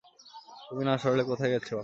[0.67, 1.79] তুমি না সরালে, কোথায় গেছে বাক্স?